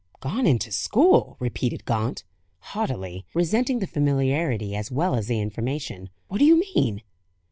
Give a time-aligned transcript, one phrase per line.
[0.19, 2.23] "Gone into school!" repeated Gaunt,
[2.57, 6.09] haughtily, resenting the familiarity, as well as the information.
[6.27, 7.03] "What do you mean?"